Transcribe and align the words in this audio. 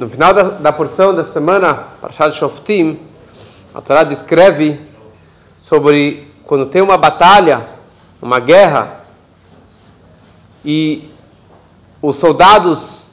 No 0.00 0.08
final 0.08 0.32
da, 0.32 0.42
da 0.44 0.72
porção 0.72 1.14
da 1.14 1.22
semana, 1.22 1.74
Parashat 2.00 2.34
Shoftim, 2.34 2.98
a 3.74 3.82
Torá 3.82 4.02
descreve 4.02 4.80
sobre 5.58 6.26
quando 6.46 6.64
tem 6.64 6.80
uma 6.80 6.96
batalha, 6.96 7.68
uma 8.22 8.40
guerra, 8.40 9.02
e 10.64 11.12
os 12.00 12.16
soldados 12.16 13.08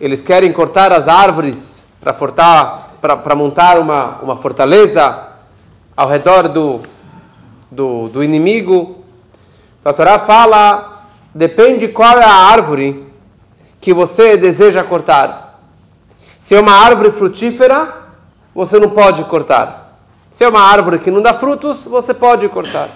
eles 0.00 0.20
querem 0.20 0.52
cortar 0.52 0.90
as 0.90 1.06
árvores 1.06 1.84
para 2.00 3.36
montar 3.36 3.78
uma, 3.78 4.18
uma 4.20 4.36
fortaleza 4.36 5.28
ao 5.96 6.08
redor 6.08 6.48
do, 6.48 6.80
do, 7.70 8.08
do 8.08 8.24
inimigo. 8.24 9.04
A 9.84 9.92
Torá 9.92 10.18
fala, 10.18 11.04
depende 11.32 11.86
qual 11.86 12.18
é 12.18 12.24
a 12.24 12.34
árvore 12.34 13.06
que 13.80 13.94
você 13.94 14.36
deseja 14.36 14.82
cortar. 14.82 15.47
Se 16.48 16.54
é 16.54 16.60
uma 16.60 16.72
árvore 16.72 17.10
frutífera, 17.10 17.94
você 18.54 18.78
não 18.78 18.88
pode 18.88 19.22
cortar. 19.24 19.98
Se 20.30 20.44
é 20.44 20.48
uma 20.48 20.62
árvore 20.62 20.98
que 20.98 21.10
não 21.10 21.20
dá 21.20 21.34
frutos, 21.34 21.84
você 21.84 22.14
pode 22.14 22.48
cortar. 22.48 22.88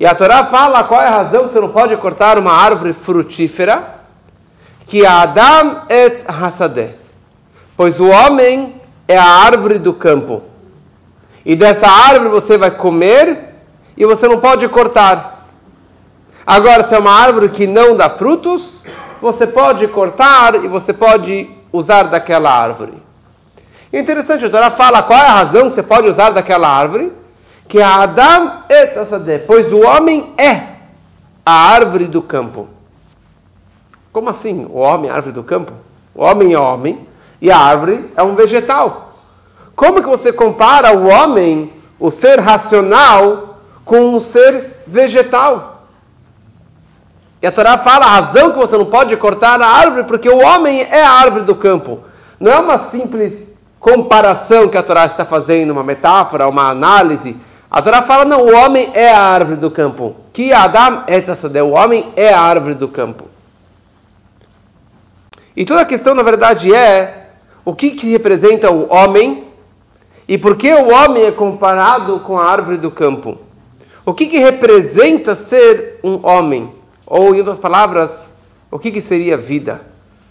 E 0.00 0.06
a 0.06 0.14
Torá 0.14 0.46
fala 0.46 0.82
qual 0.82 1.02
é 1.02 1.08
a 1.08 1.10
razão 1.10 1.44
que 1.44 1.50
você 1.50 1.60
não 1.60 1.68
pode 1.68 1.94
cortar 1.98 2.38
uma 2.38 2.52
árvore 2.52 2.94
frutífera, 2.94 3.84
que 4.86 5.04
é 5.04 5.06
Adam 5.06 5.82
et 5.90 6.24
Hasadeh. 6.26 6.96
Pois 7.76 8.00
o 8.00 8.08
homem 8.08 8.80
é 9.06 9.18
a 9.18 9.28
árvore 9.28 9.78
do 9.78 9.92
campo. 9.92 10.42
E 11.44 11.54
dessa 11.54 11.86
árvore 11.86 12.30
você 12.30 12.56
vai 12.56 12.70
comer 12.70 13.56
e 13.94 14.06
você 14.06 14.26
não 14.26 14.40
pode 14.40 14.66
cortar. 14.70 15.48
Agora, 16.46 16.82
se 16.82 16.94
é 16.94 16.98
uma 16.98 17.12
árvore 17.12 17.50
que 17.50 17.66
não 17.66 17.94
dá 17.94 18.08
frutos, 18.08 18.84
você 19.20 19.46
pode 19.46 19.86
cortar 19.88 20.54
e 20.54 20.66
você 20.66 20.94
pode 20.94 21.60
usar 21.72 22.04
daquela 22.04 22.50
árvore. 22.50 22.94
E 23.92 23.98
interessante, 23.98 24.44
a 24.44 24.50
Torá 24.50 24.70
fala 24.70 25.02
qual 25.02 25.18
é 25.18 25.26
a 25.26 25.32
razão 25.32 25.68
que 25.68 25.74
você 25.74 25.82
pode 25.82 26.08
usar 26.08 26.30
daquela 26.30 26.68
árvore, 26.68 27.12
que 27.68 27.78
é 27.78 27.84
Adam 27.84 28.64
et 28.68 28.96
Asadeh, 28.96 29.40
pois 29.46 29.72
o 29.72 29.80
homem 29.80 30.34
é 30.38 30.62
a 31.44 31.52
árvore 31.52 32.04
do 32.04 32.22
campo. 32.22 32.68
Como 34.12 34.28
assim? 34.28 34.66
O 34.68 34.78
homem 34.78 35.08
é 35.08 35.12
a 35.12 35.16
árvore 35.16 35.34
do 35.34 35.42
campo? 35.42 35.72
O 36.14 36.22
homem 36.22 36.52
é 36.52 36.58
homem 36.58 37.06
e 37.40 37.50
a 37.50 37.58
árvore 37.58 38.10
é 38.16 38.22
um 38.22 38.34
vegetal. 38.34 39.14
Como 39.74 40.02
que 40.02 40.08
você 40.08 40.32
compara 40.32 40.96
o 40.96 41.08
homem, 41.08 41.72
o 41.98 42.10
ser 42.10 42.38
racional, 42.38 43.60
com 43.84 44.16
um 44.16 44.20
ser 44.20 44.82
vegetal? 44.86 45.71
E 47.42 47.46
a 47.46 47.50
Torá 47.50 47.76
fala 47.76 48.06
a 48.06 48.20
razão 48.20 48.52
que 48.52 48.58
você 48.58 48.78
não 48.78 48.86
pode 48.86 49.16
cortar 49.16 49.60
a 49.60 49.66
árvore, 49.66 50.04
porque 50.04 50.28
o 50.28 50.38
homem 50.38 50.80
é 50.82 51.02
a 51.02 51.10
árvore 51.10 51.44
do 51.44 51.56
campo. 51.56 51.98
Não 52.38 52.52
é 52.52 52.60
uma 52.60 52.78
simples 52.78 53.64
comparação 53.80 54.68
que 54.68 54.78
a 54.78 54.82
Torá 54.82 55.06
está 55.06 55.24
fazendo, 55.24 55.72
uma 55.72 55.82
metáfora, 55.82 56.48
uma 56.48 56.70
análise. 56.70 57.36
A 57.68 57.82
Torá 57.82 58.00
fala, 58.02 58.24
não, 58.24 58.42
o 58.42 58.54
homem 58.54 58.88
é 58.94 59.12
a 59.12 59.20
árvore 59.20 59.56
do 59.56 59.72
campo. 59.72 60.14
Que 60.32 60.52
Adam 60.52 61.02
é 61.08 61.62
o 61.62 61.70
homem 61.70 62.12
é 62.14 62.32
a 62.32 62.40
árvore 62.40 62.74
do 62.74 62.86
campo. 62.86 63.24
E 65.56 65.64
toda 65.64 65.80
a 65.80 65.86
questão, 65.86 66.14
na 66.14 66.22
verdade, 66.22 66.72
é 66.72 67.30
o 67.64 67.74
que, 67.74 67.90
que 67.90 68.12
representa 68.12 68.70
o 68.70 68.88
homem 68.88 69.48
e 70.28 70.38
por 70.38 70.56
que 70.56 70.72
o 70.72 70.92
homem 70.92 71.24
é 71.24 71.32
comparado 71.32 72.20
com 72.20 72.38
a 72.38 72.44
árvore 72.44 72.76
do 72.76 72.90
campo. 72.90 73.36
O 74.06 74.14
que, 74.14 74.26
que 74.26 74.38
representa 74.38 75.34
ser 75.34 75.98
um 76.04 76.24
homem? 76.24 76.81
Ou, 77.14 77.34
em 77.34 77.40
outras 77.40 77.58
palavras, 77.58 78.32
o 78.70 78.78
que, 78.78 78.90
que 78.90 79.02
seria 79.02 79.36
vida? 79.36 79.82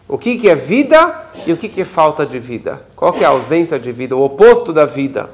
O 0.07 0.17
que, 0.17 0.35
que 0.35 0.49
é 0.49 0.55
vida 0.55 1.25
e 1.45 1.53
o 1.53 1.57
que, 1.57 1.69
que 1.69 1.81
é 1.81 1.85
falta 1.85 2.25
de 2.25 2.39
vida? 2.39 2.81
Qual 2.95 3.13
que 3.13 3.23
é 3.23 3.27
a 3.27 3.29
ausência 3.29 3.77
de 3.77 3.91
vida? 3.91 4.15
O 4.15 4.23
oposto 4.23 4.73
da 4.73 4.83
vida. 4.83 5.29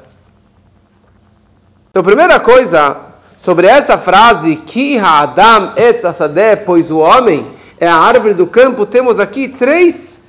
Então, 1.90 2.04
primeira 2.04 2.38
coisa, 2.38 2.98
sobre 3.42 3.66
essa 3.66 3.98
frase, 3.98 4.58
Ki 4.58 5.00
Adam 5.00 5.72
etz 5.78 6.04
asadeh, 6.04 6.66
pois 6.66 6.92
o 6.92 6.98
homem 6.98 7.48
é 7.80 7.88
a 7.88 7.96
árvore 7.96 8.34
do 8.34 8.46
campo, 8.46 8.86
temos 8.86 9.18
aqui 9.18 9.48
três 9.48 10.24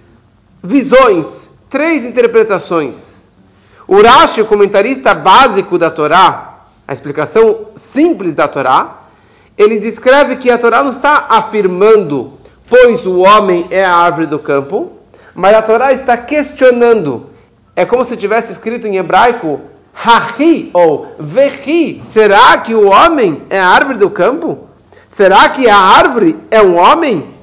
visões, 0.62 1.50
três 1.68 2.06
interpretações. 2.06 3.24
O 3.88 4.00
Rashi, 4.00 4.40
o 4.40 4.46
comentarista 4.46 5.14
básico 5.14 5.78
da 5.78 5.90
Torá, 5.90 6.60
a 6.86 6.92
explicação 6.92 7.66
simples 7.74 8.34
da 8.34 8.46
Torá, 8.46 9.07
ele 9.58 9.80
descreve 9.80 10.36
que 10.36 10.50
a 10.50 10.56
Torá 10.56 10.84
não 10.84 10.92
está 10.92 11.26
afirmando, 11.28 12.32
pois 12.70 13.04
o 13.04 13.18
homem 13.18 13.66
é 13.70 13.84
a 13.84 13.92
árvore 13.92 14.26
do 14.26 14.38
campo, 14.38 14.92
mas 15.34 15.56
a 15.56 15.62
Torá 15.62 15.92
está 15.92 16.16
questionando. 16.16 17.26
É 17.74 17.84
como 17.84 18.04
se 18.04 18.16
tivesse 18.16 18.52
escrito 18.52 18.86
em 18.86 18.96
hebraico, 18.96 19.60
Hahi 19.92 20.70
ou 20.72 21.12
Vehi, 21.18 22.00
será 22.04 22.56
que 22.58 22.72
o 22.72 22.88
homem 22.88 23.42
é 23.50 23.58
a 23.58 23.66
árvore 23.66 23.98
do 23.98 24.08
campo? 24.08 24.68
Será 25.08 25.48
que 25.48 25.68
a 25.68 25.76
árvore 25.76 26.38
é 26.52 26.62
um 26.62 26.76
homem? 26.76 27.34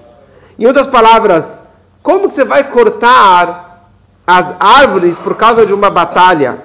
Em 0.57 0.65
outras 0.65 0.87
palavras, 0.87 1.67
como 2.01 2.29
que 2.29 2.33
você 2.33 2.45
vai 2.45 2.63
cortar 2.63 3.89
as 4.25 4.55
árvores 4.57 5.17
por 5.17 5.35
causa 5.35 5.65
de 5.65 5.73
uma 5.73 5.89
batalha? 5.89 6.63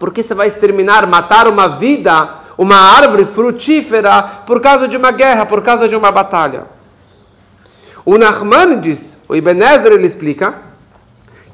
Porque 0.00 0.20
você 0.20 0.34
vai 0.34 0.48
exterminar, 0.48 1.06
matar 1.06 1.46
uma 1.46 1.68
vida 1.68 2.41
uma 2.56 2.76
árvore 2.76 3.24
frutífera 3.26 4.22
por 4.46 4.60
causa 4.60 4.86
de 4.86 4.96
uma 4.96 5.10
guerra, 5.10 5.46
por 5.46 5.62
causa 5.62 5.88
de 5.88 5.96
uma 5.96 6.10
batalha. 6.10 6.64
O 8.04 8.18
Nachmanides, 8.18 9.18
o 9.28 9.34
Ebenezer, 9.34 9.92
ele 9.92 10.06
explica 10.06 10.54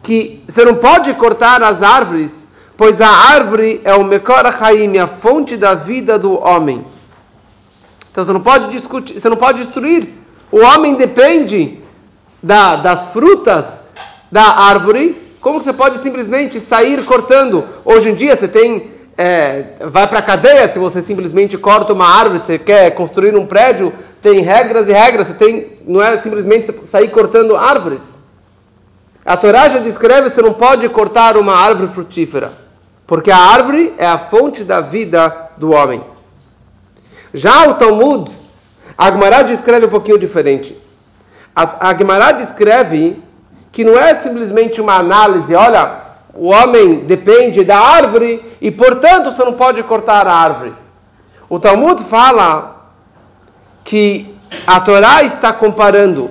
que 0.02 0.42
você 0.48 0.64
não 0.64 0.76
pode 0.76 1.12
cortar 1.14 1.62
as 1.62 1.82
árvores, 1.82 2.48
pois 2.76 3.00
a 3.00 3.08
árvore 3.08 3.80
é 3.84 3.94
o 3.94 4.04
Mekor 4.04 4.46
Haim, 4.60 4.98
a 4.98 5.06
fonte 5.06 5.56
da 5.56 5.74
vida 5.74 6.18
do 6.18 6.40
homem. 6.42 6.84
Então 8.10 8.24
você 8.24 8.32
não 8.32 8.40
pode 8.40 8.68
discutir, 8.70 9.20
você 9.20 9.28
não 9.28 9.36
pode 9.36 9.58
destruir. 9.58 10.08
O 10.50 10.58
homem 10.58 10.94
depende 10.94 11.78
da, 12.42 12.76
das 12.76 13.12
frutas 13.12 13.88
da 14.32 14.42
árvore. 14.42 15.20
Como 15.40 15.60
você 15.60 15.72
pode 15.72 15.98
simplesmente 15.98 16.58
sair 16.58 17.04
cortando? 17.04 17.64
Hoje 17.84 18.10
em 18.10 18.14
dia 18.14 18.34
você 18.34 18.48
tem 18.48 18.90
é, 19.20 19.64
vai 19.80 20.06
para 20.06 20.20
a 20.20 20.22
cadeia 20.22 20.68
se 20.68 20.78
você 20.78 21.02
simplesmente 21.02 21.58
corta 21.58 21.92
uma 21.92 22.06
árvore, 22.06 22.38
você 22.38 22.56
quer 22.56 22.92
construir 22.92 23.34
um 23.34 23.44
prédio, 23.44 23.92
tem 24.22 24.42
regras 24.42 24.88
e 24.88 24.92
regras, 24.92 25.26
você 25.26 25.34
tem, 25.34 25.78
não 25.84 26.00
é 26.00 26.16
simplesmente 26.18 26.72
sair 26.86 27.08
cortando 27.08 27.56
árvores. 27.56 28.22
A 29.24 29.36
Torá 29.36 29.68
já 29.68 29.80
descreve 29.80 30.30
que 30.30 30.36
você 30.36 30.40
não 30.40 30.54
pode 30.54 30.88
cortar 30.88 31.36
uma 31.36 31.52
árvore 31.52 31.92
frutífera, 31.92 32.52
porque 33.08 33.32
a 33.32 33.36
árvore 33.36 33.92
é 33.98 34.06
a 34.06 34.18
fonte 34.18 34.62
da 34.62 34.80
vida 34.80 35.50
do 35.56 35.72
homem. 35.72 36.00
Já 37.34 37.66
o 37.66 37.74
Talmud, 37.74 38.30
a 38.96 39.10
Gemara 39.10 39.42
descreve 39.42 39.86
um 39.86 39.90
pouquinho 39.90 40.18
diferente. 40.18 40.76
A, 41.54 41.88
a 41.90 41.94
Gemara 41.94 42.32
descreve 42.32 43.20
que 43.72 43.82
não 43.82 43.98
é 43.98 44.14
simplesmente 44.14 44.80
uma 44.80 44.94
análise, 44.94 45.54
olha, 45.56 46.07
o 46.38 46.50
homem 46.50 47.00
depende 47.00 47.64
da 47.64 47.76
árvore 47.76 48.40
e, 48.60 48.70
portanto, 48.70 49.32
você 49.32 49.44
não 49.44 49.54
pode 49.54 49.82
cortar 49.82 50.24
a 50.24 50.32
árvore. 50.32 50.72
O 51.50 51.58
Talmud 51.58 52.04
fala 52.04 52.76
que 53.84 54.32
a 54.64 54.78
Torá 54.78 55.24
está 55.24 55.52
comparando 55.52 56.30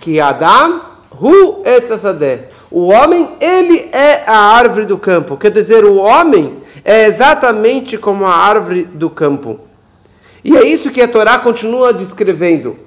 que 0.00 0.18
Adam, 0.18 0.80
Hu 1.10 1.62
etzasadeh, 1.66 2.48
o 2.70 2.86
homem, 2.86 3.28
ele 3.38 3.90
é 3.92 4.22
a 4.26 4.38
árvore 4.38 4.86
do 4.86 4.96
campo. 4.96 5.36
Quer 5.36 5.50
dizer, 5.50 5.84
o 5.84 5.96
homem 5.96 6.62
é 6.82 7.04
exatamente 7.04 7.98
como 7.98 8.24
a 8.24 8.34
árvore 8.34 8.84
do 8.84 9.10
campo. 9.10 9.60
E 10.42 10.56
é 10.56 10.66
isso 10.66 10.90
que 10.90 11.02
a 11.02 11.08
Torá 11.08 11.38
continua 11.40 11.92
descrevendo. 11.92 12.78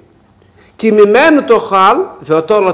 Que 0.76 0.90
mimenu 0.90 1.42
tochal 1.42 2.18
ve'otol 2.22 2.64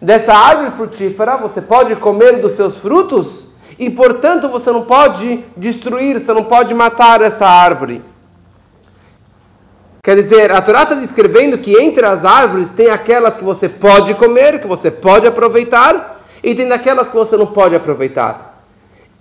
dessa 0.00 0.34
árvore 0.34 0.70
frutífera, 0.72 1.36
você 1.36 1.60
pode 1.60 1.94
comer 1.96 2.40
dos 2.40 2.54
seus 2.54 2.78
frutos 2.78 3.46
e, 3.78 3.90
portanto, 3.90 4.48
você 4.48 4.70
não 4.70 4.82
pode 4.82 5.44
destruir, 5.56 6.18
você 6.18 6.32
não 6.32 6.44
pode 6.44 6.72
matar 6.74 7.20
essa 7.20 7.46
árvore. 7.46 8.02
Quer 10.02 10.16
dizer, 10.16 10.52
a 10.52 10.62
Torá 10.62 10.84
está 10.84 10.94
descrevendo 10.94 11.58
que 11.58 11.76
entre 11.76 12.06
as 12.06 12.24
árvores 12.24 12.68
tem 12.70 12.90
aquelas 12.90 13.34
que 13.34 13.42
você 13.42 13.68
pode 13.68 14.14
comer, 14.14 14.60
que 14.60 14.66
você 14.66 14.90
pode 14.90 15.26
aproveitar, 15.26 16.22
e 16.42 16.54
tem 16.54 16.70
aquelas 16.70 17.08
que 17.08 17.16
você 17.16 17.36
não 17.36 17.46
pode 17.46 17.74
aproveitar. 17.74 18.62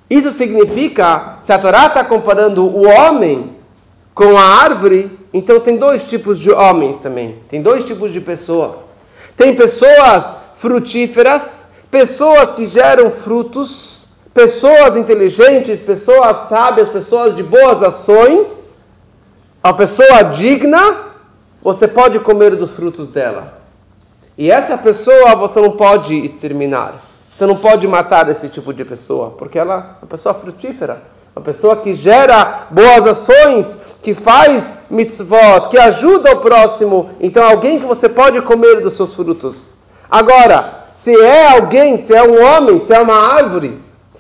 Isso 0.08 0.32
significa, 0.32 1.40
se 1.42 1.52
a 1.52 1.58
Torá 1.58 1.88
está 1.88 2.04
comparando 2.04 2.64
o 2.64 2.88
homem 2.88 3.56
com 4.14 4.38
a 4.38 4.44
árvore, 4.44 5.10
então 5.34 5.60
tem 5.60 5.78
dois 5.78 6.08
tipos 6.08 6.40
de 6.40 6.52
homens 6.52 6.98
também. 7.02 7.40
Tem 7.50 7.62
dois 7.62 7.84
tipos 7.84 8.14
de 8.14 8.22
pessoas. 8.22 8.94
Tem 9.36 9.56
pessoas 9.56 10.36
frutíferas, 10.58 11.66
pessoas 11.90 12.52
que 12.52 12.68
geram 12.68 13.12
frutos, 13.12 14.06
pessoas 14.34 14.98
inteligentes, 14.98 15.80
pessoas 15.82 16.50
sábias, 16.50 16.90
pessoas 16.90 17.36
de 17.36 17.44
boas 17.44 17.82
ações, 17.82 18.76
a 19.64 19.74
pessoa 19.74 20.24
digna, 20.24 21.06
você 21.62 21.88
pode 21.88 22.20
comer 22.20 22.56
dos 22.56 22.76
frutos 22.76 23.10
dela. 23.10 23.60
E 24.38 24.52
essa 24.52 24.78
pessoa 24.78 25.36
você 25.36 25.60
não 25.60 25.72
pode 25.72 26.16
exterminar. 26.16 26.96
Você 27.36 27.46
não 27.46 27.56
pode 27.58 27.86
matar 27.88 28.30
esse 28.30 28.48
tipo 28.48 28.74
de 28.74 28.86
pessoa, 28.86 29.32
porque 29.32 29.60
ela 29.60 29.98
é 30.02 30.04
uma 30.04 30.10
pessoa 30.10 30.34
frutífera, 30.34 31.02
uma 31.36 31.44
pessoa 31.44 31.76
que 31.78 31.94
gera 31.94 32.68
boas 32.72 33.06
ações, 33.06 33.78
que 34.02 34.14
faz 34.14 34.80
mitzvot, 34.90 35.70
que 35.70 35.78
ajuda 35.78 36.32
o 36.32 36.40
próximo. 36.40 37.10
Então, 37.20 37.44
alguém 37.46 37.80
que 37.80 37.86
você 37.86 38.08
pode 38.08 38.42
comer 38.42 38.80
dos 38.80 38.94
seus 38.94 39.14
frutos. 39.14 39.75
Agora, 40.10 40.86
se 40.94 41.16
é 41.20 41.52
alguém, 41.52 41.98
se 41.98 42.14
é 42.14 42.24
um 42.24 42.44
homem, 42.44 42.80
se 42.80 42.94
é 42.94 43.00
uma 43.00 43.16
árvore 43.16 43.80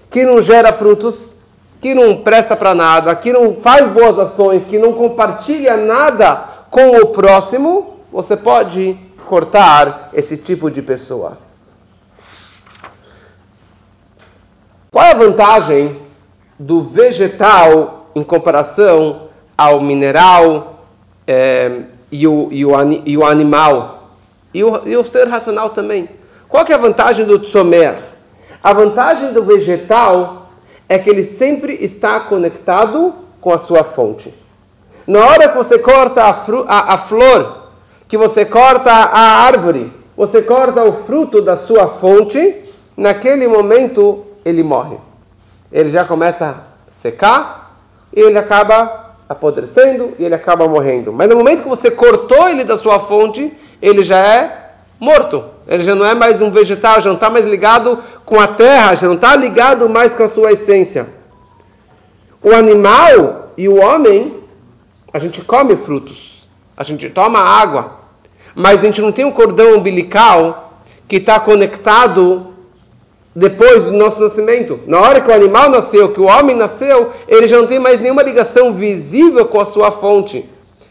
que 0.09 0.23
não 0.25 0.41
gera 0.41 0.71
frutos, 0.73 1.35
que 1.81 1.93
não 1.93 2.17
presta 2.17 2.55
para 2.55 2.73
nada, 2.73 3.15
que 3.15 3.31
não 3.31 3.55
faz 3.55 3.87
boas 3.91 4.17
ações, 4.17 4.63
que 4.65 4.77
não 4.77 4.93
compartilha 4.93 5.77
nada 5.77 6.43
com 6.71 6.97
o 6.97 7.07
próximo, 7.07 7.99
você 8.11 8.35
pode 8.35 8.97
cortar 9.25 10.09
esse 10.13 10.37
tipo 10.37 10.69
de 10.69 10.81
pessoa. 10.81 11.37
Qual 14.91 15.03
é 15.03 15.11
a 15.11 15.15
vantagem 15.15 15.99
do 16.57 16.81
vegetal 16.81 18.07
em 18.15 18.23
comparação 18.23 19.27
ao 19.57 19.81
mineral 19.81 20.85
é, 21.27 21.81
e, 22.09 22.25
o, 22.25 22.47
e, 22.49 22.65
o, 22.65 22.71
e, 23.05 23.17
o, 23.17 23.25
animal? 23.25 23.94
E 24.55 24.63
o, 24.63 24.87
e 24.87 24.95
o 24.95 25.03
ser 25.03 25.27
racional 25.27 25.71
também. 25.71 26.07
Qual 26.47 26.65
é 26.65 26.73
a 26.73 26.77
vantagem 26.77 27.25
do 27.25 27.37
tzomer? 27.39 27.97
A 28.63 28.71
vantagem 28.71 29.33
do 29.33 29.43
vegetal 29.43 30.47
é 30.87 30.97
que 30.97 31.09
ele 31.09 31.25
sempre 31.25 31.73
está 31.73 32.21
conectado 32.21 33.13
com 33.41 33.51
a 33.51 33.57
sua 33.57 33.83
fonte. 33.83 34.33
Na 35.05 35.25
hora 35.25 35.49
que 35.49 35.57
você 35.57 35.77
corta 35.77 36.23
a, 36.23 36.29
a, 36.69 36.93
a 36.93 36.97
flor, 36.97 37.67
que 38.07 38.15
você 38.15 38.45
corta 38.45 38.91
a 38.91 39.43
árvore, 39.43 39.91
você 40.15 40.41
corta 40.41 40.85
o 40.85 41.03
fruto 41.03 41.41
da 41.41 41.57
sua 41.57 41.89
fonte, 41.89 42.63
naquele 42.95 43.49
momento 43.49 44.25
ele 44.45 44.63
morre. 44.63 44.95
Ele 45.69 45.89
já 45.89 46.05
começa 46.05 46.45
a 46.47 46.55
secar 46.89 47.77
e 48.15 48.21
ele 48.21 48.37
acaba 48.37 49.15
apodrecendo 49.27 50.13
e 50.17 50.23
ele 50.23 50.33
acaba 50.33 50.65
morrendo. 50.65 51.11
Mas 51.11 51.27
no 51.27 51.35
momento 51.35 51.63
que 51.63 51.67
você 51.67 51.91
cortou 51.91 52.47
ele 52.47 52.63
da 52.63 52.77
sua 52.77 53.01
fonte, 53.01 53.51
ele 53.81 54.03
já 54.03 54.19
é 54.19 54.65
morto. 54.99 55.43
Ele 55.67 55.83
já 55.83 55.95
não 55.95 56.05
é 56.05 56.13
mais 56.13 56.41
um 56.41 56.51
vegetal, 56.51 57.01
já 57.01 57.09
não 57.09 57.15
está 57.15 57.29
mais 57.29 57.45
ligado 57.45 57.99
com 58.23 58.39
a 58.39 58.47
terra, 58.47 58.93
já 58.95 59.07
não 59.07 59.15
está 59.15 59.35
ligado 59.35 59.89
mais 59.89 60.13
com 60.13 60.23
a 60.23 60.29
sua 60.29 60.51
essência. 60.51 61.07
O 62.41 62.53
animal 62.53 63.49
e 63.57 63.67
o 63.67 63.83
homem, 63.83 64.35
a 65.11 65.17
gente 65.17 65.41
come 65.41 65.75
frutos, 65.75 66.47
a 66.77 66.83
gente 66.83 67.09
toma 67.09 67.39
água, 67.39 67.99
mas 68.53 68.79
a 68.79 68.83
gente 68.83 69.01
não 69.01 69.11
tem 69.11 69.25
um 69.25 69.31
cordão 69.31 69.77
umbilical 69.77 70.81
que 71.07 71.15
está 71.15 71.39
conectado 71.39 72.53
depois 73.35 73.85
do 73.85 73.91
nosso 73.91 74.21
nascimento. 74.21 74.79
Na 74.85 74.99
hora 74.99 75.19
que 75.19 75.29
o 75.29 75.33
animal 75.33 75.69
nasceu, 75.69 76.13
que 76.13 76.21
o 76.21 76.25
homem 76.25 76.55
nasceu, 76.55 77.11
ele 77.27 77.47
já 77.47 77.57
não 77.57 77.67
tem 77.67 77.79
mais 77.79 77.99
nenhuma 77.99 78.21
ligação 78.21 78.73
visível 78.73 79.45
com 79.47 79.59
a 79.59 79.65
sua 79.65 79.91
fonte. 79.91 80.47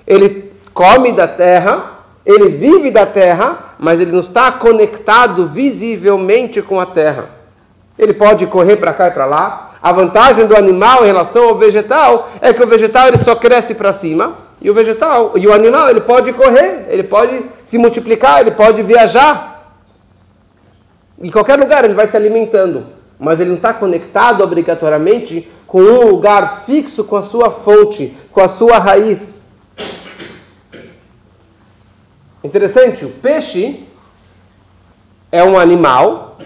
Ele 0.06 0.52
come 0.74 1.12
da 1.12 1.28
terra, 1.28 1.93
ele 2.24 2.48
vive 2.48 2.90
da 2.90 3.04
terra, 3.04 3.74
mas 3.78 4.00
ele 4.00 4.12
não 4.12 4.20
está 4.20 4.50
conectado 4.52 5.46
visivelmente 5.46 6.62
com 6.62 6.80
a 6.80 6.86
terra. 6.86 7.28
Ele 7.98 8.14
pode 8.14 8.46
correr 8.46 8.76
para 8.76 8.92
cá 8.92 9.08
e 9.08 9.10
para 9.10 9.26
lá. 9.26 9.72
A 9.82 9.92
vantagem 9.92 10.46
do 10.46 10.56
animal 10.56 11.04
em 11.04 11.08
relação 11.08 11.48
ao 11.50 11.56
vegetal 11.56 12.30
é 12.40 12.52
que 12.54 12.62
o 12.62 12.66
vegetal 12.66 13.08
ele 13.08 13.18
só 13.18 13.36
cresce 13.36 13.74
para 13.74 13.92
cima 13.92 14.32
e 14.60 14.70
o 14.70 14.74
vegetal 14.74 15.32
e 15.36 15.46
o 15.46 15.52
animal 15.52 15.90
ele 15.90 16.00
pode 16.00 16.32
correr, 16.32 16.86
ele 16.88 17.02
pode 17.02 17.44
se 17.66 17.76
multiplicar, 17.76 18.40
ele 18.40 18.52
pode 18.52 18.82
viajar. 18.82 19.62
Em 21.22 21.30
qualquer 21.30 21.58
lugar 21.58 21.84
ele 21.84 21.92
vai 21.92 22.06
se 22.08 22.16
alimentando, 22.16 22.86
mas 23.18 23.38
ele 23.38 23.50
não 23.50 23.56
está 23.56 23.74
conectado 23.74 24.42
obrigatoriamente 24.42 25.46
com 25.66 25.82
um 25.82 26.08
lugar 26.08 26.62
fixo, 26.64 27.04
com 27.04 27.16
a 27.16 27.22
sua 27.22 27.50
fonte, 27.50 28.16
com 28.32 28.40
a 28.40 28.48
sua 28.48 28.78
raiz. 28.78 29.33
Interessante, 32.44 33.06
o 33.06 33.08
peixe 33.08 33.82
é 35.32 35.42
um 35.42 35.58
animal 35.58 36.36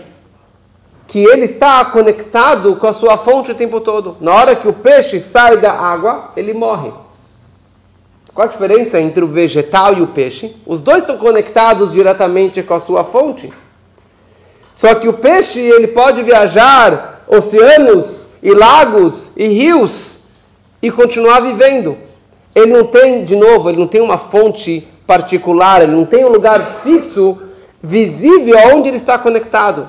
que 1.08 1.18
ele 1.18 1.46
está 1.46 1.84
conectado 1.86 2.76
com 2.76 2.86
a 2.86 2.92
sua 2.92 3.18
fonte 3.18 3.50
o 3.50 3.54
tempo 3.54 3.80
todo. 3.80 4.16
Na 4.20 4.32
hora 4.32 4.54
que 4.54 4.68
o 4.68 4.72
peixe 4.72 5.18
sai 5.18 5.56
da 5.56 5.72
água, 5.72 6.30
ele 6.36 6.52
morre. 6.52 6.92
Qual 8.32 8.46
a 8.46 8.50
diferença 8.50 9.00
entre 9.00 9.24
o 9.24 9.26
vegetal 9.26 9.94
e 9.94 10.02
o 10.02 10.06
peixe? 10.06 10.54
Os 10.64 10.80
dois 10.82 11.02
estão 11.02 11.18
conectados 11.18 11.92
diretamente 11.92 12.62
com 12.62 12.74
a 12.74 12.80
sua 12.80 13.02
fonte. 13.02 13.52
Só 14.80 14.94
que 14.94 15.08
o 15.08 15.14
peixe 15.14 15.58
ele 15.58 15.88
pode 15.88 16.22
viajar 16.22 17.24
oceanos 17.26 18.28
e 18.40 18.52
lagos 18.52 19.32
e 19.36 19.48
rios 19.48 20.18
e 20.80 20.92
continuar 20.92 21.40
vivendo. 21.40 21.98
Ele 22.54 22.72
não 22.72 22.84
tem, 22.84 23.24
de 23.24 23.34
novo, 23.34 23.68
ele 23.68 23.80
não 23.80 23.88
tem 23.88 24.00
uma 24.00 24.18
fonte 24.18 24.86
particular, 25.08 25.82
ele 25.82 25.90
não 25.90 26.04
tem 26.04 26.24
um 26.24 26.28
lugar 26.28 26.60
fixo, 26.84 27.36
visível 27.82 28.56
aonde 28.56 28.88
ele 28.88 28.96
está 28.96 29.18
conectado. 29.18 29.88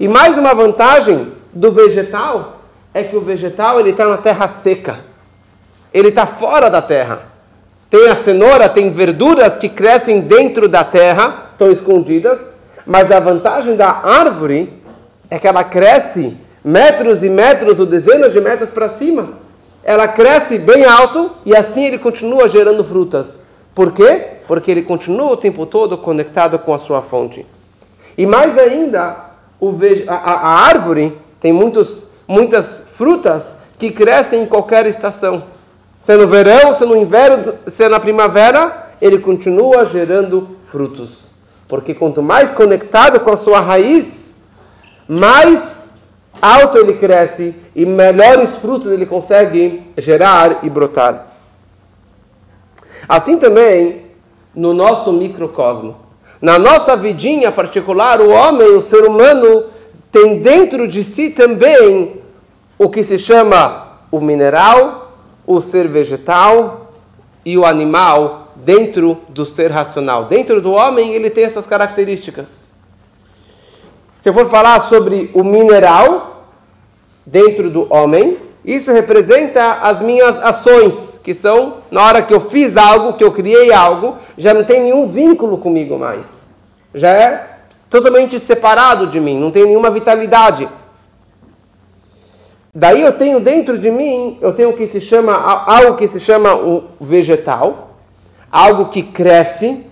E 0.00 0.08
mais 0.08 0.38
uma 0.38 0.54
vantagem 0.54 1.30
do 1.52 1.70
vegetal 1.70 2.60
é 2.94 3.02
que 3.02 3.14
o 3.14 3.20
vegetal 3.20 3.78
ele 3.78 3.90
está 3.90 4.08
na 4.08 4.16
terra 4.16 4.48
seca. 4.48 5.00
Ele 5.92 6.08
está 6.08 6.24
fora 6.24 6.70
da 6.70 6.80
terra. 6.80 7.20
Tem 7.90 8.08
a 8.08 8.14
cenoura, 8.14 8.70
tem 8.70 8.90
verduras 8.90 9.58
que 9.58 9.68
crescem 9.68 10.22
dentro 10.22 10.66
da 10.66 10.82
terra, 10.82 11.50
estão 11.52 11.70
escondidas 11.70 12.56
mas 12.86 13.10
a 13.10 13.18
vantagem 13.18 13.74
da 13.74 13.88
árvore 13.90 14.72
é 15.28 15.40
que 15.40 15.48
ela 15.48 15.64
cresce 15.64 16.36
metros 16.64 17.24
e 17.24 17.28
metros 17.28 17.80
ou 17.80 17.86
dezenas 17.86 18.32
de 18.32 18.40
metros 18.40 18.70
para 18.70 18.88
cima. 18.88 19.28
Ela 19.82 20.06
cresce 20.06 20.56
bem 20.56 20.84
alto 20.84 21.32
e 21.44 21.54
assim 21.54 21.84
ele 21.84 21.98
continua 21.98 22.48
gerando 22.48 22.84
frutas. 22.84 23.40
Por 23.76 23.92
quê? 23.92 24.38
Porque 24.48 24.70
ele 24.70 24.80
continua 24.80 25.32
o 25.32 25.36
tempo 25.36 25.66
todo 25.66 25.98
conectado 25.98 26.58
com 26.58 26.72
a 26.72 26.78
sua 26.78 27.02
fonte. 27.02 27.44
E 28.16 28.24
mais 28.24 28.56
ainda, 28.56 29.16
a, 30.08 30.14
a, 30.14 30.48
árvore 30.66 31.14
tem 31.38 31.52
muitos, 31.52 32.06
muitas 32.26 32.92
frutas 32.96 33.58
que 33.78 33.90
crescem 33.90 34.44
em 34.44 34.46
qualquer 34.46 34.86
estação. 34.86 35.42
Se 36.00 36.14
é 36.14 36.16
no 36.16 36.26
verão, 36.26 36.74
se 36.74 36.84
é 36.84 36.86
no 36.86 36.96
inverno, 36.96 37.52
se 37.66 37.84
é 37.84 37.88
na 37.90 38.00
primavera, 38.00 38.92
ele 38.98 39.18
continua 39.18 39.84
gerando 39.84 40.56
frutos. 40.64 41.26
Porque 41.68 41.92
quanto 41.92 42.22
mais 42.22 42.52
conectado 42.52 43.20
com 43.20 43.30
a 43.30 43.36
sua 43.36 43.60
raiz, 43.60 44.36
mais 45.06 45.90
alto 46.40 46.78
ele 46.78 46.94
cresce 46.94 47.54
e 47.74 47.84
melhores 47.84 48.56
frutos 48.56 48.90
ele 48.90 49.04
consegue 49.04 49.82
gerar 49.98 50.60
e 50.62 50.70
brotar. 50.70 51.25
Assim 53.08 53.38
também 53.38 54.02
no 54.54 54.72
nosso 54.72 55.12
microcosmo. 55.12 55.96
Na 56.40 56.58
nossa 56.58 56.96
vidinha 56.96 57.52
particular, 57.52 58.20
o 58.20 58.30
homem, 58.30 58.68
o 58.74 58.82
ser 58.82 59.04
humano, 59.04 59.64
tem 60.10 60.38
dentro 60.40 60.88
de 60.88 61.02
si 61.04 61.30
também 61.30 62.20
o 62.78 62.88
que 62.88 63.04
se 63.04 63.18
chama 63.18 63.98
o 64.10 64.20
mineral, 64.20 65.12
o 65.46 65.60
ser 65.60 65.88
vegetal 65.88 66.92
e 67.44 67.56
o 67.56 67.64
animal 67.64 68.48
dentro 68.56 69.18
do 69.28 69.46
ser 69.46 69.70
racional. 69.70 70.24
Dentro 70.24 70.60
do 70.60 70.72
homem, 70.72 71.14
ele 71.14 71.30
tem 71.30 71.44
essas 71.44 71.66
características. 71.66 72.72
Se 74.20 74.28
eu 74.28 74.34
for 74.34 74.50
falar 74.50 74.80
sobre 74.80 75.30
o 75.32 75.44
mineral 75.44 76.44
dentro 77.24 77.70
do 77.70 77.86
homem, 77.92 78.38
isso 78.64 78.90
representa 78.92 79.74
as 79.82 80.00
minhas 80.00 80.38
ações, 80.38 81.05
que 81.26 81.34
são 81.34 81.78
na 81.90 82.04
hora 82.04 82.22
que 82.22 82.32
eu 82.32 82.40
fiz 82.40 82.76
algo, 82.76 83.14
que 83.14 83.24
eu 83.24 83.32
criei 83.32 83.72
algo, 83.72 84.14
já 84.38 84.54
não 84.54 84.62
tem 84.62 84.80
nenhum 84.80 85.08
vínculo 85.08 85.58
comigo 85.58 85.98
mais. 85.98 86.50
Já 86.94 87.08
é 87.08 87.48
totalmente 87.90 88.38
separado 88.38 89.08
de 89.08 89.18
mim, 89.18 89.36
não 89.36 89.50
tem 89.50 89.64
nenhuma 89.64 89.90
vitalidade. 89.90 90.68
Daí 92.72 93.02
eu 93.02 93.12
tenho 93.14 93.40
dentro 93.40 93.76
de 93.76 93.90
mim, 93.90 94.38
eu 94.40 94.52
tenho 94.52 94.70
o 94.70 94.76
que 94.76 94.86
se 94.86 95.00
chama 95.00 95.34
algo 95.34 95.96
que 95.96 96.06
se 96.06 96.20
chama 96.20 96.54
um 96.54 96.84
vegetal, 97.00 97.96
algo 98.48 98.90
que 98.90 99.02
cresce, 99.02 99.84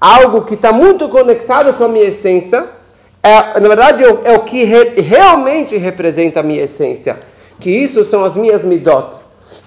algo 0.00 0.42
que 0.42 0.54
está 0.54 0.72
muito 0.72 1.08
conectado 1.08 1.74
com 1.74 1.82
a 1.82 1.88
minha 1.88 2.04
essência. 2.04 2.64
É, 3.20 3.58
na 3.58 3.66
verdade, 3.66 4.04
é 4.04 4.32
o 4.34 4.44
que 4.44 4.62
re, 4.62 5.00
realmente 5.00 5.76
representa 5.76 6.38
a 6.38 6.42
minha 6.44 6.62
essência. 6.62 7.18
Que 7.58 7.70
isso 7.70 8.04
são 8.04 8.24
as 8.24 8.36
minhas 8.36 8.64
midot, 8.64 9.21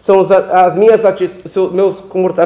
são 0.05 0.19
as, 0.19 0.29
as 0.29 0.75
minhas 0.75 1.01
meus, 1.73 1.95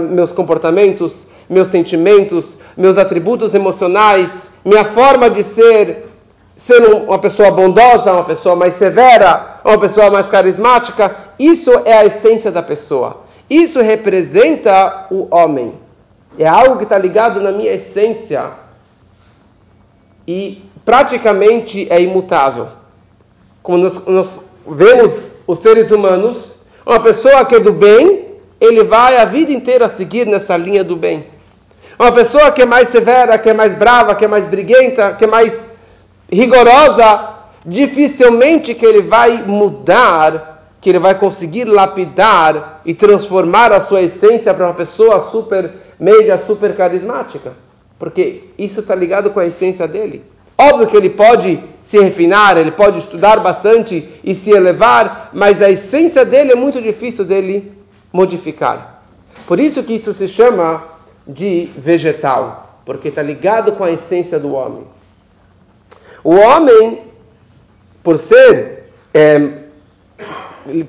meus 0.09 0.31
comportamentos, 0.31 1.27
meus 1.49 1.67
sentimentos, 1.67 2.55
meus 2.77 2.97
atributos 2.97 3.53
emocionais, 3.53 4.51
minha 4.63 4.85
forma 4.85 5.29
de 5.29 5.43
ser, 5.43 6.09
ser 6.55 6.79
uma 6.79 7.19
pessoa 7.19 7.51
bondosa, 7.51 8.13
uma 8.13 8.23
pessoa 8.23 8.55
mais 8.55 8.75
severa, 8.75 9.59
uma 9.65 9.77
pessoa 9.77 10.09
mais 10.09 10.27
carismática. 10.27 11.13
Isso 11.37 11.69
é 11.83 11.97
a 11.97 12.05
essência 12.05 12.49
da 12.49 12.63
pessoa. 12.63 13.23
Isso 13.49 13.81
representa 13.81 15.07
o 15.11 15.27
homem. 15.29 15.73
É 16.37 16.47
algo 16.47 16.77
que 16.77 16.83
está 16.83 16.97
ligado 16.97 17.41
na 17.41 17.51
minha 17.51 17.73
essência. 17.73 18.51
e 20.25 20.63
praticamente 20.85 21.91
é 21.91 22.01
imutável. 22.01 22.69
Como 23.61 23.79
nós, 23.79 24.05
nós 24.05 24.41
vemos 24.65 25.39
os 25.45 25.59
seres 25.59 25.91
humanos, 25.91 26.48
uma 26.85 26.99
pessoa 26.99 27.45
que 27.45 27.55
é 27.55 27.59
do 27.59 27.73
bem, 27.73 28.27
ele 28.59 28.83
vai 28.83 29.17
a 29.17 29.25
vida 29.25 29.51
inteira 29.51 29.87
seguir 29.87 30.25
nessa 30.25 30.57
linha 30.57 30.83
do 30.83 30.95
bem. 30.95 31.25
Uma 31.97 32.11
pessoa 32.11 32.51
que 32.51 32.61
é 32.61 32.65
mais 32.65 32.87
severa, 32.89 33.37
que 33.37 33.49
é 33.49 33.53
mais 33.53 33.75
brava, 33.75 34.15
que 34.15 34.23
é 34.23 34.27
mais 34.27 34.45
briguenta, 34.45 35.13
que 35.13 35.25
é 35.25 35.27
mais 35.27 35.73
rigorosa, 36.31 37.35
dificilmente 37.65 38.73
que 38.73 38.85
ele 38.85 39.01
vai 39.01 39.43
mudar, 39.45 40.73
que 40.79 40.89
ele 40.89 40.99
vai 40.99 41.15
conseguir 41.15 41.65
lapidar 41.65 42.81
e 42.85 42.93
transformar 42.93 43.73
a 43.73 43.81
sua 43.81 44.01
essência 44.01 44.53
para 44.53 44.65
uma 44.65 44.73
pessoa 44.73 45.19
super 45.19 45.69
mega, 45.99 46.37
super 46.37 46.75
carismática. 46.75 47.53
Porque 47.97 48.43
isso 48.57 48.79
está 48.79 48.95
ligado 48.95 49.29
com 49.31 49.39
a 49.39 49.45
essência 49.45 49.85
dele. 49.87 50.23
Óbvio 50.57 50.87
que 50.87 50.95
ele 50.95 51.09
pode 51.09 51.59
se 51.89 51.97
refinar, 51.97 52.55
ele 52.55 52.69
pode 52.69 52.99
estudar 52.99 53.39
bastante 53.39 54.07
e 54.23 54.35
se 54.35 54.51
elevar, 54.51 55.31
mas 55.33 55.59
a 55.59 55.71
essência 55.71 56.23
dele 56.23 56.51
é 56.51 56.55
muito 56.55 56.79
difícil 56.79 57.25
dele 57.25 57.71
modificar. 58.13 59.01
Por 59.47 59.59
isso 59.59 59.81
que 59.81 59.95
isso 59.95 60.13
se 60.13 60.27
chama 60.27 60.83
de 61.27 61.67
vegetal, 61.75 62.77
porque 62.85 63.07
está 63.07 63.23
ligado 63.23 63.71
com 63.71 63.83
a 63.83 63.89
essência 63.89 64.39
do 64.39 64.53
homem. 64.53 64.85
O 66.23 66.35
homem, 66.35 67.01
por 68.03 68.19
ser 68.19 68.91
é, 69.11 69.63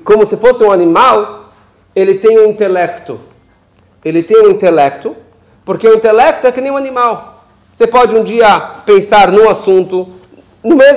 como 0.05 0.27
se 0.27 0.37
fosse 0.37 0.63
um 0.63 0.71
animal, 0.71 1.51
ele 1.97 2.17
tem 2.19 2.41
um 2.41 2.51
intelecto. 2.51 3.19
Ele 4.05 4.23
tem 4.23 4.39
um 4.43 4.51
intelecto, 4.51 5.17
porque 5.65 5.89
o 5.89 5.95
intelecto 5.95 6.47
é 6.47 6.53
que 6.53 6.61
nem 6.61 6.71
um 6.71 6.77
animal. 6.77 7.43
Você 7.73 7.87
pode 7.87 8.15
um 8.15 8.23
dia 8.23 8.61
pensar 8.85 9.33
num 9.33 9.49
assunto, 9.49 10.20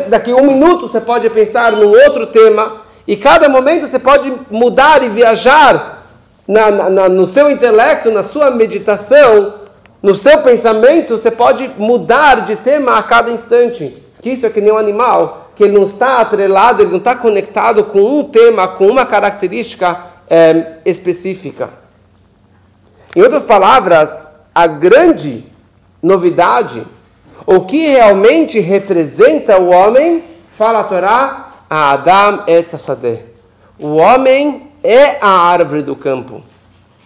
daqui 0.09 0.33
um 0.33 0.45
minuto 0.45 0.87
você 0.87 0.99
pode 0.99 1.29
pensar 1.29 1.71
num 1.71 1.89
outro 1.89 2.27
tema, 2.27 2.81
e 3.07 3.15
cada 3.15 3.49
momento 3.49 3.87
você 3.87 3.99
pode 3.99 4.33
mudar 4.49 5.03
e 5.03 5.09
viajar 5.09 6.03
na, 6.47 6.71
na, 6.71 7.09
no 7.09 7.25
seu 7.25 7.49
intelecto, 7.49 8.11
na 8.11 8.23
sua 8.23 8.51
meditação, 8.51 9.53
no 10.01 10.13
seu 10.13 10.39
pensamento, 10.39 11.17
você 11.17 11.31
pode 11.31 11.69
mudar 11.77 12.45
de 12.45 12.57
tema 12.57 12.97
a 12.97 13.03
cada 13.03 13.31
instante. 13.31 14.03
Que 14.21 14.31
isso 14.31 14.45
é 14.45 14.49
que 14.49 14.61
nem 14.61 14.71
um 14.71 14.77
animal, 14.77 15.51
que 15.55 15.63
ele 15.63 15.73
não 15.73 15.83
está 15.83 16.19
atrelado, 16.19 16.81
ele 16.81 16.91
não 16.91 16.97
está 16.97 17.15
conectado 17.15 17.85
com 17.85 18.19
um 18.19 18.23
tema, 18.25 18.67
com 18.67 18.87
uma 18.87 19.05
característica 19.05 19.97
é, 20.29 20.77
específica. 20.85 21.69
Em 23.15 23.21
outras 23.21 23.43
palavras, 23.43 24.27
a 24.53 24.67
grande 24.67 25.45
novidade, 26.01 26.85
o 27.45 27.61
que 27.61 27.87
realmente 27.87 28.59
representa 28.59 29.59
o 29.59 29.69
homem, 29.69 30.23
fala 30.57 30.79
a 30.79 30.83
Torá, 30.83 31.51
a 31.69 31.91
Adam 31.91 32.43
et 32.47 32.67
O 33.79 33.95
homem 33.95 34.69
é 34.83 35.17
a 35.21 35.29
árvore 35.29 35.81
do 35.81 35.95
campo. 35.95 36.41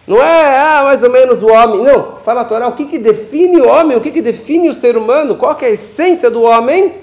Não 0.06 0.22
é 0.22 0.58
ah, 0.58 0.82
mais 0.84 1.02
ou 1.02 1.10
menos 1.10 1.42
o 1.42 1.48
homem. 1.48 1.82
Não, 1.84 2.18
fala 2.24 2.42
a 2.42 2.44
Torá, 2.44 2.68
o 2.68 2.72
que, 2.72 2.86
que 2.86 2.98
define 2.98 3.60
o 3.60 3.68
homem, 3.68 3.96
o 3.96 4.00
que, 4.00 4.10
que 4.10 4.22
define 4.22 4.70
o 4.70 4.74
ser 4.74 4.96
humano, 4.96 5.36
qual 5.36 5.56
é 5.60 5.66
a 5.66 5.70
essência 5.70 6.30
do 6.30 6.42
homem? 6.42 6.94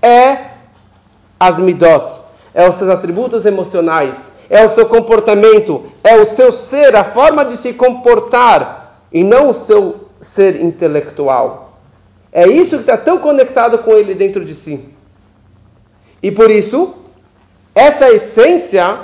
É 0.00 0.38
as 1.40 1.58
midot, 1.58 2.14
é 2.54 2.68
os 2.68 2.76
seus 2.76 2.90
atributos 2.90 3.44
emocionais, 3.44 4.14
é 4.48 4.64
o 4.64 4.68
seu 4.68 4.86
comportamento, 4.86 5.84
é 6.02 6.16
o 6.16 6.26
seu 6.26 6.52
ser, 6.52 6.94
a 6.94 7.02
forma 7.02 7.44
de 7.44 7.56
se 7.56 7.72
comportar, 7.72 9.00
e 9.12 9.24
não 9.24 9.50
o 9.50 9.54
seu 9.54 10.08
ser 10.20 10.62
intelectual. 10.62 11.73
É 12.36 12.48
isso 12.48 12.78
que 12.78 12.82
está 12.82 12.96
tão 12.96 13.18
conectado 13.18 13.78
com 13.78 13.92
ele 13.92 14.12
dentro 14.12 14.44
de 14.44 14.56
si. 14.56 14.88
E 16.20 16.32
por 16.32 16.50
isso, 16.50 16.92
essa 17.72 18.10
essência 18.10 18.98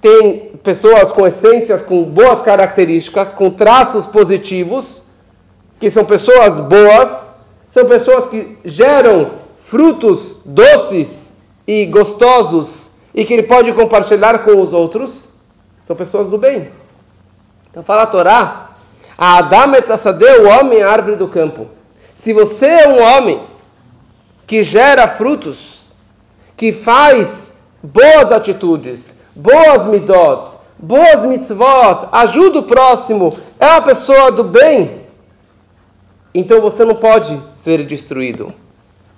tem 0.00 0.50
pessoas 0.64 1.12
com 1.12 1.24
essências, 1.24 1.80
com 1.80 2.02
boas 2.02 2.42
características, 2.42 3.30
com 3.30 3.50
traços 3.50 4.04
positivos, 4.06 5.04
que 5.78 5.88
são 5.88 6.04
pessoas 6.04 6.58
boas, 6.58 7.36
são 7.70 7.86
pessoas 7.86 8.28
que 8.30 8.58
geram 8.64 9.34
frutos 9.60 10.38
doces 10.44 11.36
e 11.68 11.86
gostosos 11.86 12.96
e 13.14 13.24
que 13.24 13.32
ele 13.32 13.44
pode 13.44 13.72
compartilhar 13.74 14.40
com 14.40 14.60
os 14.60 14.72
outros, 14.72 15.28
são 15.84 15.94
pessoas 15.94 16.28
do 16.28 16.36
bem. 16.36 16.68
Então 17.70 17.84
fala 17.84 18.02
a 18.02 18.06
Torá, 18.06 18.70
a 19.16 19.38
Adam 19.38 19.72
o 20.42 20.48
homem 20.48 20.80
é 20.80 20.82
a 20.82 20.90
árvore 20.90 21.14
do 21.14 21.28
campo. 21.28 21.77
Se 22.20 22.32
você 22.32 22.66
é 22.66 22.88
um 22.88 23.00
homem 23.00 23.40
que 24.44 24.64
gera 24.64 25.06
frutos, 25.06 25.82
que 26.56 26.72
faz 26.72 27.54
boas 27.80 28.32
atitudes, 28.32 29.20
boas 29.36 29.86
midot, 29.86 30.50
boas 30.76 31.22
mitzvot, 31.22 32.08
ajuda 32.10 32.58
o 32.58 32.64
próximo, 32.64 33.38
é 33.60 33.66
uma 33.66 33.82
pessoa 33.82 34.32
do 34.32 34.42
bem, 34.42 35.02
então 36.34 36.60
você 36.60 36.84
não 36.84 36.96
pode 36.96 37.40
ser 37.52 37.86
destruído. 37.86 38.52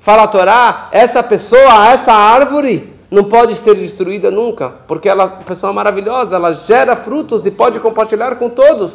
Fala 0.00 0.24
a 0.24 0.28
Torá, 0.28 0.88
essa 0.92 1.22
pessoa, 1.22 1.90
essa 1.90 2.12
árvore, 2.12 2.92
não 3.10 3.24
pode 3.24 3.54
ser 3.54 3.76
destruída 3.76 4.30
nunca, 4.30 4.74
porque 4.86 5.08
ela 5.08 5.22
é 5.22 5.26
uma 5.26 5.36
pessoa 5.38 5.72
maravilhosa, 5.72 6.36
ela 6.36 6.52
gera 6.52 6.94
frutos 6.94 7.46
e 7.46 7.50
pode 7.50 7.80
compartilhar 7.80 8.36
com 8.36 8.50
todos. 8.50 8.92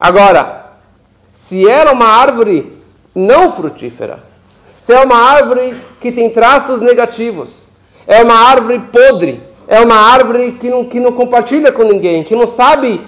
Agora, 0.00 0.67
se 1.48 1.66
ela 1.66 1.90
é 1.90 1.92
uma 1.94 2.04
árvore 2.04 2.78
não 3.14 3.50
frutífera, 3.50 4.18
se 4.84 4.92
é 4.92 5.02
uma 5.02 5.16
árvore 5.16 5.74
que 5.98 6.12
tem 6.12 6.28
traços 6.28 6.82
negativos, 6.82 7.72
é 8.06 8.22
uma 8.22 8.34
árvore 8.34 8.78
podre, 8.92 9.42
é 9.66 9.80
uma 9.80 9.94
árvore 9.96 10.52
que 10.52 10.68
não, 10.68 10.84
que 10.84 11.00
não 11.00 11.10
compartilha 11.12 11.72
com 11.72 11.84
ninguém, 11.84 12.22
que 12.22 12.36
não 12.36 12.46
sabe 12.46 13.00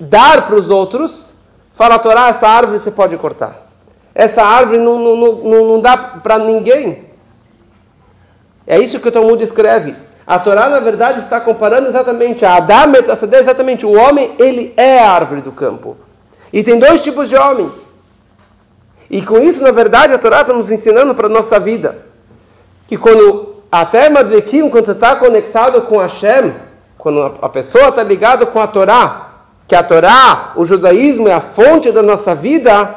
dar 0.00 0.44
para 0.44 0.56
os 0.56 0.70
outros, 0.70 1.34
fala 1.76 1.94
a 1.94 1.98
Torá, 2.00 2.28
essa 2.30 2.48
árvore 2.48 2.80
você 2.80 2.90
pode 2.90 3.16
cortar. 3.16 3.64
Essa 4.12 4.42
árvore 4.42 4.78
não, 4.78 4.98
não, 4.98 5.16
não, 5.16 5.64
não 5.66 5.80
dá 5.80 5.96
para 5.96 6.38
ninguém. 6.38 7.04
É 8.66 8.76
isso 8.76 8.98
que 8.98 9.08
o 9.08 9.12
Talmud 9.12 9.40
escreve. 9.40 9.94
A 10.26 10.40
Torá, 10.40 10.68
na 10.68 10.80
verdade, 10.80 11.20
está 11.20 11.40
comparando 11.40 11.86
exatamente 11.86 12.44
a 12.44 12.56
Adam 12.56 12.92
exatamente 13.32 13.86
o 13.86 13.92
homem, 13.92 14.32
ele 14.36 14.74
é 14.76 14.98
a 14.98 15.12
árvore 15.12 15.42
do 15.42 15.52
campo. 15.52 15.96
E 16.52 16.64
tem 16.64 16.78
dois 16.78 17.00
tipos 17.00 17.28
de 17.28 17.36
homens. 17.36 17.83
E 19.10 19.22
com 19.22 19.38
isso, 19.38 19.62
na 19.62 19.70
verdade, 19.70 20.12
a 20.12 20.18
Torá 20.18 20.40
está 20.40 20.52
nos 20.52 20.70
ensinando 20.70 21.14
para 21.14 21.26
a 21.26 21.30
nossa 21.30 21.58
vida. 21.58 21.98
Que 22.86 22.96
quando 22.96 23.54
até 23.70 24.08
Madvekim, 24.08 24.70
quando 24.70 24.92
está 24.92 25.16
conectado 25.16 25.82
com 25.82 25.98
Hashem, 25.98 26.52
quando 26.96 27.34
a 27.42 27.48
pessoa 27.48 27.88
está 27.88 28.02
ligada 28.02 28.46
com 28.46 28.60
a 28.60 28.66
Torá, 28.66 29.30
que 29.66 29.74
a 29.74 29.82
Torá, 29.82 30.52
o 30.56 30.64
judaísmo 30.64 31.28
é 31.28 31.32
a 31.32 31.40
fonte 31.40 31.90
da 31.90 32.02
nossa 32.02 32.34
vida, 32.34 32.94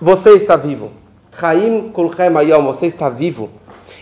você 0.00 0.30
está 0.30 0.56
vivo. 0.56 0.90
Chaim 1.38 1.90
Kulchem 1.92 2.36
Ayom, 2.36 2.64
você 2.64 2.86
está 2.86 3.08
vivo. 3.08 3.50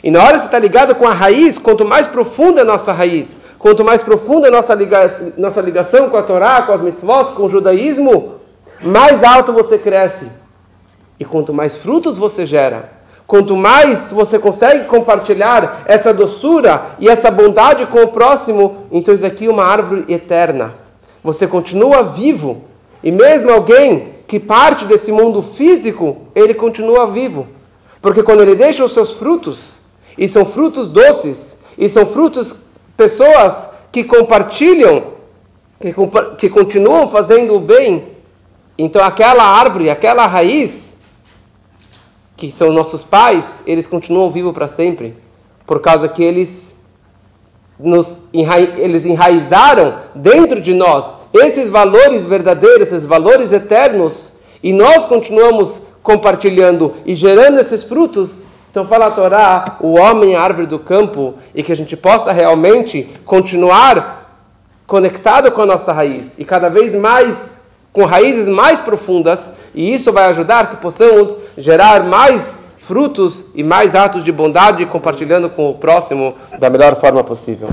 E 0.03 0.11
na 0.11 0.23
hora 0.23 0.35
que 0.35 0.41
você 0.41 0.47
está 0.47 0.59
ligado 0.59 0.95
com 0.95 1.07
a 1.07 1.13
raiz, 1.13 1.59
quanto 1.59 1.85
mais 1.85 2.07
profunda 2.07 2.61
é 2.61 2.63
a 2.63 2.67
nossa 2.67 2.93
raiz, 2.93 3.37
quanto 3.59 3.85
mais 3.85 4.03
profunda 4.03 4.47
é 4.47 4.49
a 4.49 4.53
nossa, 4.53 4.75
liga, 4.75 5.33
nossa 5.37 5.61
ligação 5.61 6.09
com 6.09 6.17
a 6.17 6.23
Torá, 6.23 6.63
com 6.63 6.73
as 6.73 6.81
mitzvot, 6.81 7.35
com 7.35 7.45
o 7.45 7.49
judaísmo, 7.49 8.35
mais 8.81 9.23
alto 9.25 9.53
você 9.53 9.77
cresce. 9.77 10.31
E 11.19 11.25
quanto 11.25 11.53
mais 11.53 11.77
frutos 11.77 12.17
você 12.17 12.47
gera, 12.47 12.99
Quanto 13.29 13.55
mais 13.55 14.11
você 14.11 14.39
consegue 14.39 14.87
compartilhar 14.87 15.83
essa 15.85 16.15
doçura 16.15 16.97
e 16.99 17.11
essa 17.11 17.31
bondade 17.31 17.85
com 17.85 18.03
o 18.03 18.09
próximo, 18.09 18.87
então 18.91 19.13
isso 19.13 19.27
aqui 19.27 19.45
é 19.45 19.51
uma 19.51 19.65
árvore 19.65 20.07
eterna. 20.09 20.75
Você 21.23 21.47
continua 21.47 22.03
vivo. 22.03 22.65
E 23.05 23.13
mesmo 23.13 23.51
alguém 23.51 24.15
que 24.27 24.41
parte 24.41 24.87
desse 24.87 25.13
mundo 25.13 25.43
físico, 25.43 26.23
ele 26.35 26.55
continua 26.55 27.07
vivo. 27.07 27.47
Porque 28.01 28.23
quando 28.23 28.41
ele 28.41 28.55
deixa 28.55 28.83
os 28.83 28.95
seus 28.95 29.13
frutos, 29.13 29.83
e 30.17 30.27
são 30.27 30.47
frutos 30.47 30.89
doces, 30.89 31.61
e 31.77 31.87
são 31.87 32.07
frutos, 32.07 32.57
pessoas 32.97 33.69
que 33.93 34.05
compartilham, 34.05 35.05
que, 35.79 35.93
que 36.39 36.49
continuam 36.49 37.07
fazendo 37.09 37.57
o 37.57 37.61
bem, 37.61 38.09
então 38.79 39.05
aquela 39.05 39.45
árvore, 39.45 39.91
aquela 39.91 40.27
raiz, 40.27 40.88
que 42.39 42.53
são 42.53 42.73
nossos 42.73 43.03
pais, 43.03 43.65
eles 43.67 43.89
continuam 43.89 44.31
vivos 44.31 44.55
para 44.55 44.69
sempre, 44.69 45.17
por 45.67 45.81
causa 45.81 46.09
que 46.09 46.23
eles 46.23 46.79
nos 47.79 48.17
enra... 48.33 48.61
eles 48.61 49.05
enraizaram 49.05 49.97
dentro 50.15 50.61
de 50.61 50.73
nós 50.73 51.15
esses 51.35 51.69
valores 51.69 52.25
verdadeiros, 52.25 52.87
esses 52.87 53.05
valores 53.05 53.53
eternos, 53.53 54.31
e 54.63 54.73
nós 54.73 55.05
continuamos 55.05 55.83
compartilhando 56.01 56.95
e 57.05 57.15
gerando 57.15 57.59
esses 57.59 57.83
frutos. 57.83 58.45
Então 58.71 58.87
fala 58.87 59.07
a 59.07 59.11
Torá, 59.11 59.77
o 59.81 59.99
homem 59.99 60.35
é 60.35 60.37
a 60.37 60.43
árvore 60.43 60.69
do 60.69 60.79
campo, 60.79 61.35
e 61.53 61.65
que 61.65 61.73
a 61.73 61.77
gente 61.77 61.97
possa 61.97 62.31
realmente 62.31 63.11
continuar 63.25 64.47
conectado 64.87 65.51
com 65.51 65.61
a 65.61 65.67
nossa 65.67 65.93
raiz 65.93 66.39
e 66.39 66.45
cada 66.45 66.69
vez 66.69 66.95
mais 66.95 67.59
com 67.93 68.05
raízes 68.05 68.47
mais 68.47 68.81
profundas, 68.81 69.55
e 69.75 69.93
isso 69.93 70.13
vai 70.13 70.27
ajudar 70.27 70.71
que 70.71 70.77
possamos 70.77 71.48
gerar 71.59 72.05
mais 72.05 72.59
frutos 72.79 73.45
e 73.55 73.63
mais 73.63 73.95
atos 73.95 74.25
de 74.25 74.33
bondade 74.33 74.87
compartilhando 74.87 75.51
com 75.51 75.69
o 75.71 75.75
próximo 75.75 76.35
da 76.59 76.71
melhor 76.71 76.97
forma 76.97 77.23
possível. 77.23 77.69